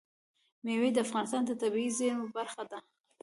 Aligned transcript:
مېوې 0.63 0.89
د 0.93 0.97
افغانستان 1.05 1.41
د 1.45 1.51
طبیعي 1.61 1.89
زیرمو 1.97 2.27
برخه 2.37 2.63
ده. 2.71 2.79